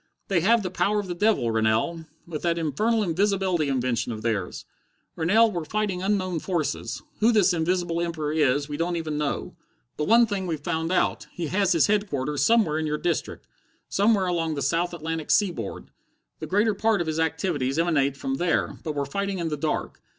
[0.29, 4.65] They have the power of the devil, Rennell, with that infernal invisibility invention of theirs.
[5.15, 7.03] Rennell, we're fighting unknown forces.
[7.19, 9.55] Who this Invisible Emperor is, we don't even know.
[9.97, 11.27] But one thing we've found out.
[11.33, 13.45] He has his headquarters somewhere in your district.
[13.89, 15.91] Somewhere along the south Atlantic seaboard.
[16.39, 18.79] The greater part of his activities emanate from there.
[18.83, 20.01] But we're fighting in the dark.